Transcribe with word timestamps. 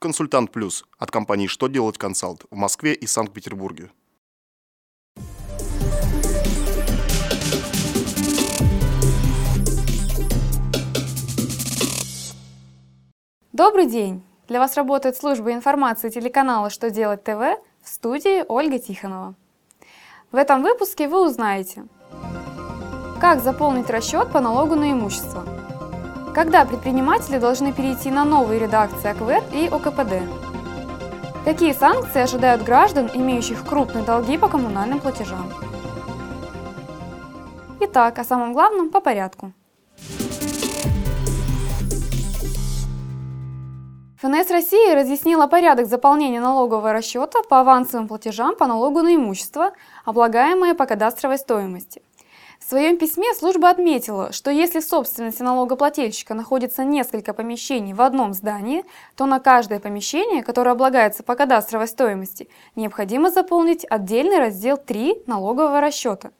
«Консультант 0.00 0.50
Плюс» 0.50 0.86
от 0.98 1.10
компании 1.10 1.46
«Что 1.46 1.68
делать 1.68 1.98
консалт» 1.98 2.46
в 2.50 2.56
Москве 2.56 2.94
и 2.94 3.06
Санкт-Петербурге. 3.06 3.90
Добрый 13.52 13.84
день! 13.84 14.24
Для 14.48 14.58
вас 14.58 14.74
работает 14.78 15.18
служба 15.18 15.52
информации 15.52 16.08
телеканала 16.08 16.70
«Что 16.70 16.90
делать 16.90 17.22
ТВ» 17.22 17.60
в 17.82 17.88
студии 17.88 18.42
Ольга 18.48 18.78
Тихонова. 18.78 19.34
В 20.32 20.36
этом 20.36 20.62
выпуске 20.62 21.08
вы 21.08 21.26
узнаете, 21.26 21.84
как 23.20 23.42
заполнить 23.42 23.90
расчет 23.90 24.32
по 24.32 24.40
налогу 24.40 24.76
на 24.76 24.92
имущество, 24.92 25.44
когда 26.34 26.64
предприниматели 26.64 27.38
должны 27.38 27.72
перейти 27.72 28.10
на 28.10 28.24
новые 28.24 28.60
редакции 28.60 29.10
АКВЭД 29.10 29.44
и 29.52 29.68
ОКПД, 29.68 30.28
какие 31.44 31.72
санкции 31.72 32.22
ожидают 32.22 32.62
граждан, 32.62 33.10
имеющих 33.12 33.66
крупные 33.66 34.04
долги 34.04 34.38
по 34.38 34.48
коммунальным 34.48 35.00
платежам. 35.00 35.50
Итак, 37.80 38.18
о 38.18 38.24
самом 38.24 38.52
главном 38.52 38.90
по 38.90 39.00
порядку. 39.00 39.52
ФНС 44.20 44.50
России 44.50 44.94
разъяснила 44.94 45.46
порядок 45.46 45.86
заполнения 45.86 46.42
налогового 46.42 46.92
расчета 46.92 47.42
по 47.48 47.60
авансовым 47.60 48.06
платежам 48.06 48.54
по 48.54 48.66
налогу 48.66 49.00
на 49.00 49.14
имущество, 49.14 49.72
облагаемое 50.04 50.74
по 50.74 50.84
кадастровой 50.84 51.38
стоимости. 51.38 52.02
В 52.60 52.68
своем 52.70 52.98
письме 52.98 53.34
служба 53.34 53.70
отметила, 53.70 54.30
что 54.30 54.50
если 54.50 54.78
в 54.78 54.84
собственности 54.84 55.42
налогоплательщика 55.42 56.34
находится 56.34 56.84
несколько 56.84 57.32
помещений 57.32 57.94
в 57.94 58.00
одном 58.00 58.32
здании, 58.32 58.84
то 59.16 59.26
на 59.26 59.40
каждое 59.40 59.80
помещение, 59.80 60.44
которое 60.44 60.70
облагается 60.70 61.24
по 61.24 61.34
кадастровой 61.34 61.88
стоимости, 61.88 62.48
необходимо 62.76 63.30
заполнить 63.30 63.84
отдельный 63.88 64.38
раздел 64.38 64.76
3 64.76 65.22
налогового 65.26 65.80
расчета. 65.80 66.30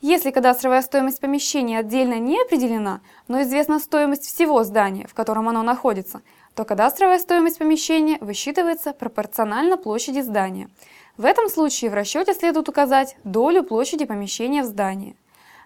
Если 0.00 0.30
кадастровая 0.30 0.82
стоимость 0.82 1.20
помещения 1.20 1.78
отдельно 1.78 2.20
не 2.20 2.40
определена, 2.40 3.00
но 3.26 3.42
известна 3.42 3.80
стоимость 3.80 4.26
всего 4.26 4.62
здания, 4.62 5.08
в 5.08 5.14
котором 5.14 5.48
оно 5.48 5.62
находится– 5.62 6.22
то 6.54 6.64
кадастровая 6.64 7.18
стоимость 7.18 7.58
помещения 7.58 8.18
высчитывается 8.20 8.92
пропорционально 8.92 9.76
площади 9.76 10.20
здания. 10.20 10.68
В 11.16 11.24
этом 11.24 11.48
случае 11.48 11.90
в 11.90 11.94
расчете 11.94 12.34
следует 12.34 12.68
указать 12.68 13.16
долю 13.24 13.62
площади 13.62 14.04
помещения 14.04 14.62
в 14.62 14.66
здании. 14.66 15.16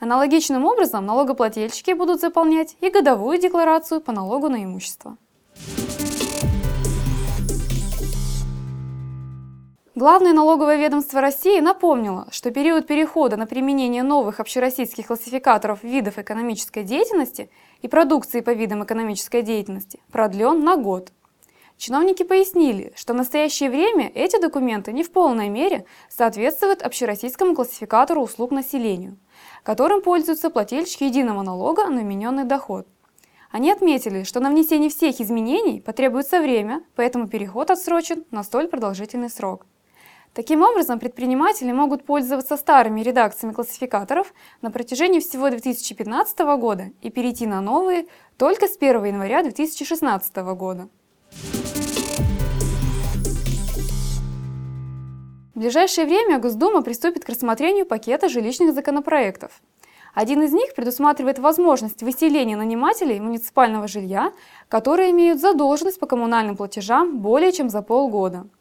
Аналогичным 0.00 0.64
образом 0.64 1.04
налогоплательщики 1.04 1.92
будут 1.92 2.22
заполнять 2.22 2.74
и 2.80 2.88
годовую 2.88 3.38
декларацию 3.38 4.00
по 4.00 4.12
налогу 4.12 4.48
на 4.48 4.64
имущество. 4.64 5.18
Главное 9.94 10.32
налоговое 10.32 10.78
ведомство 10.78 11.20
России 11.20 11.60
напомнило, 11.60 12.26
что 12.30 12.50
период 12.50 12.86
перехода 12.86 13.36
на 13.36 13.46
применение 13.46 14.02
новых 14.02 14.40
общероссийских 14.40 15.08
классификаторов 15.08 15.84
видов 15.84 16.18
экономической 16.18 16.82
деятельности 16.82 17.50
и 17.82 17.88
продукции 17.88 18.40
по 18.40 18.54
видам 18.54 18.82
экономической 18.82 19.42
деятельности 19.42 20.00
продлен 20.10 20.64
на 20.64 20.76
год. 20.76 21.12
Чиновники 21.76 22.24
пояснили, 22.24 22.92
что 22.94 23.14
в 23.14 23.16
настоящее 23.16 23.70
время 23.70 24.10
эти 24.14 24.38
документы 24.38 24.92
не 24.92 25.02
в 25.02 25.10
полной 25.12 25.48
мере 25.48 25.84
соответствуют 26.10 26.82
общероссийскому 26.82 27.54
классификатору 27.54 28.22
услуг 28.22 28.50
населению, 28.50 29.18
которым 29.62 30.02
пользуются 30.02 30.50
плательщики 30.50 31.04
единого 31.04 31.42
налога 31.42 31.86
на 31.86 32.00
вмененный 32.00 32.44
доход. 32.44 32.86
Они 33.50 33.70
отметили, 33.70 34.22
что 34.22 34.40
на 34.40 34.50
внесение 34.50 34.90
всех 34.90 35.20
изменений 35.20 35.80
потребуется 35.80 36.40
время, 36.40 36.84
поэтому 36.94 37.28
переход 37.28 37.70
отсрочен 37.70 38.24
на 38.30 38.44
столь 38.44 38.68
продолжительный 38.68 39.30
срок. 39.30 39.66
Таким 40.32 40.62
образом, 40.62 41.00
предприниматели 41.00 41.72
могут 41.72 42.04
пользоваться 42.04 42.56
старыми 42.56 43.00
редакциями 43.00 43.52
классификаторов 43.52 44.32
на 44.62 44.70
протяжении 44.70 45.18
всего 45.18 45.50
2015 45.50 46.38
года 46.60 46.90
и 47.02 47.10
перейти 47.10 47.46
на 47.46 47.60
новые 47.60 48.06
только 48.36 48.68
с 48.68 48.76
1 48.76 49.04
января 49.06 49.42
2016 49.42 50.36
года. 50.54 50.88
В 55.60 55.62
ближайшее 55.62 56.06
время 56.06 56.38
Госдума 56.38 56.80
приступит 56.80 57.26
к 57.26 57.28
рассмотрению 57.28 57.84
пакета 57.84 58.30
жилищных 58.30 58.72
законопроектов. 58.72 59.60
Один 60.14 60.42
из 60.42 60.54
них 60.54 60.74
предусматривает 60.74 61.38
возможность 61.38 62.02
выселения 62.02 62.56
нанимателей 62.56 63.20
муниципального 63.20 63.86
жилья, 63.86 64.32
которые 64.70 65.10
имеют 65.10 65.38
задолженность 65.38 66.00
по 66.00 66.06
коммунальным 66.06 66.56
платежам 66.56 67.18
более 67.18 67.52
чем 67.52 67.68
за 67.68 67.82
полгода– 67.82 68.46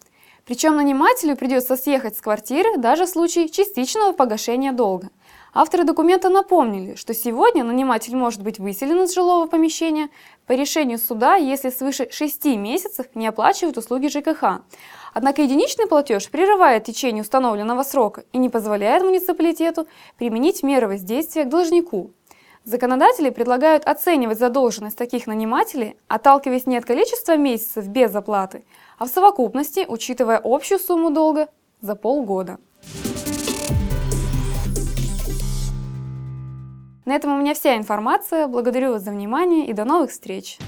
причем 0.49 0.77
нанимателю 0.77 1.35
придется 1.35 1.77
съехать 1.77 2.17
с 2.17 2.21
квартиры 2.21 2.77
даже 2.77 3.05
в 3.05 3.09
случае 3.09 3.49
частичного 3.49 4.13
погашения 4.13 4.71
долга. 4.71 5.11
Авторы 5.53 5.83
документа 5.83 6.29
напомнили, 6.29 6.95
что 6.95 7.13
сегодня 7.13 7.63
наниматель 7.63 8.15
может 8.15 8.41
быть 8.41 8.57
выселен 8.57 9.03
из 9.03 9.13
жилого 9.13 9.45
помещения 9.45 10.09
по 10.47 10.53
решению 10.53 10.97
суда, 10.97 11.35
если 11.35 11.69
свыше 11.69 12.07
6 12.09 12.45
месяцев 12.45 13.05
не 13.13 13.27
оплачивают 13.27 13.77
услуги 13.77 14.07
ЖКХ. 14.07 14.63
Однако 15.13 15.41
единичный 15.41 15.87
платеж 15.87 16.29
прерывает 16.29 16.83
течение 16.83 17.23
установленного 17.23 17.83
срока 17.83 18.23
и 18.31 18.37
не 18.37 18.49
позволяет 18.49 19.03
муниципалитету 19.03 19.87
применить 20.17 20.63
меры 20.63 20.87
воздействия 20.87 21.45
к 21.45 21.49
должнику. 21.49 22.11
Законодатели 22.63 23.29
предлагают 23.29 23.85
оценивать 23.85 24.37
задолженность 24.37 24.97
таких 24.97 25.27
нанимателей, 25.27 25.95
отталкиваясь 26.07 26.67
не 26.67 26.77
от 26.77 26.85
количества 26.85 27.37
месяцев 27.37 27.87
без 27.87 28.13
оплаты, 28.13 28.65
а 28.97 29.05
в 29.05 29.07
совокупности, 29.07 29.85
учитывая 29.87 30.39
общую 30.43 30.79
сумму 30.79 31.09
долга 31.09 31.47
за 31.81 31.95
полгода. 31.95 32.57
На 37.05 37.15
этом 37.15 37.33
у 37.33 37.41
меня 37.41 37.55
вся 37.55 37.75
информация. 37.75 38.47
Благодарю 38.47 38.91
вас 38.91 39.01
за 39.01 39.09
внимание 39.09 39.65
и 39.65 39.73
до 39.73 39.83
новых 39.83 40.11
встреч! 40.11 40.59